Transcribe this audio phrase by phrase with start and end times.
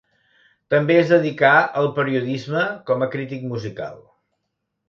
[0.73, 1.51] També es dedicà
[1.83, 4.05] al periodisme com a crític musical.